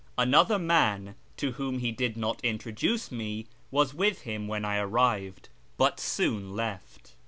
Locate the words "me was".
3.11-3.93